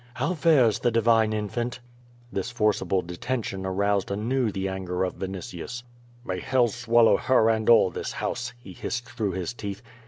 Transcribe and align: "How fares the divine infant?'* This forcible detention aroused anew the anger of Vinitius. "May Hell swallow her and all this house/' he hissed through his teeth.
"How 0.15 0.33
fares 0.33 0.79
the 0.79 0.89
divine 0.89 1.31
infant?'* 1.31 1.79
This 2.31 2.49
forcible 2.49 3.03
detention 3.03 3.67
aroused 3.67 4.09
anew 4.09 4.51
the 4.51 4.67
anger 4.67 5.03
of 5.03 5.17
Vinitius. 5.19 5.83
"May 6.25 6.39
Hell 6.39 6.69
swallow 6.69 7.17
her 7.17 7.51
and 7.51 7.69
all 7.69 7.91
this 7.91 8.13
house/' 8.13 8.53
he 8.57 8.73
hissed 8.73 9.05
through 9.07 9.33
his 9.33 9.53
teeth. 9.53 9.83